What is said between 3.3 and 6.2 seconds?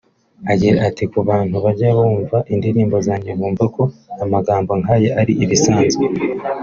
bumva ko amagambo nk’aya ari ibisanzwe